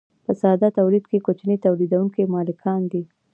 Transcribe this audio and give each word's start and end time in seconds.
په 0.25 0.31
ساده 0.41 0.69
تولید 0.77 1.03
کې 1.11 1.23
کوچني 1.25 1.57
تولیدونکي 1.65 2.21
مالکان 2.35 2.81
دي. 2.91 3.03